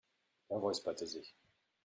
Er 0.47 0.57
räusperte 0.57 1.05
sich. 1.05 1.35